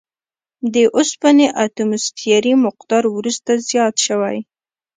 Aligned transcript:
د 0.73 0.75
اوسپنې 0.97 1.47
اتوموسفیري 1.63 2.53
مقدار 2.65 3.03
وروسته 3.15 3.51
زیات 3.69 3.95
شوی. 4.05 4.37